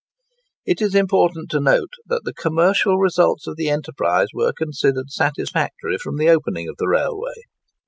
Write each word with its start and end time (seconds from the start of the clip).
It 0.65 0.81
is 0.81 0.95
important 0.95 1.51
to 1.51 1.59
note 1.59 1.91
that 2.07 2.23
the 2.23 2.33
commercial 2.33 2.97
results 2.97 3.45
of 3.45 3.55
the 3.55 3.69
enterprise 3.69 4.29
were 4.33 4.51
considered 4.51 5.11
satisfactory 5.11 5.99
from 5.99 6.17
the 6.17 6.27
opening 6.29 6.67
of 6.67 6.77
the 6.79 6.87
railway. 6.87 7.35